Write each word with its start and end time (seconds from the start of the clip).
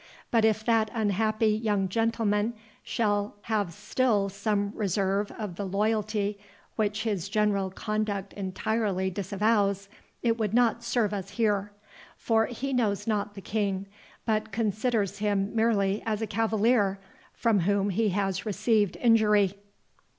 But 0.31 0.43
if 0.45 0.65
that 0.65 0.89
unhappy 0.95 1.45
young 1.49 1.87
gentleman 1.87 2.55
shall 2.81 3.35
have 3.43 3.71
still 3.71 4.29
some 4.29 4.71
reserve 4.73 5.31
of 5.37 5.57
the 5.57 5.63
loyalty 5.63 6.39
which 6.75 7.03
his 7.03 7.29
general 7.29 7.69
conduct 7.69 8.33
entirely 8.33 9.11
disavows, 9.11 9.89
it 10.23 10.39
would 10.39 10.55
not 10.55 10.83
serve 10.83 11.13
us 11.13 11.29
here; 11.29 11.71
for 12.17 12.47
he 12.47 12.73
knows 12.73 13.05
not 13.05 13.35
the 13.35 13.41
King, 13.41 13.85
but 14.25 14.51
considers 14.51 15.19
him 15.19 15.55
merely 15.55 16.01
as 16.03 16.19
a 16.19 16.25
cavalier, 16.25 16.97
from 17.35 17.59
whom 17.59 17.91
he 17.91 18.09
has 18.09 18.43
received 18.43 18.95
injury." 19.01 19.53